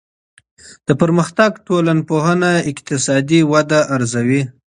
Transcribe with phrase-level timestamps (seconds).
[0.87, 4.41] د پرمختګ ټولنپوهنه اقتصادي وده ارزوي.